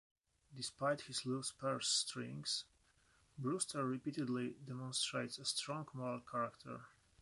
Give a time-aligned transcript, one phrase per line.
[0.55, 2.65] Despite his loose purse strings,
[3.37, 6.81] Brewster repeatedly demonstrates a strong moral character.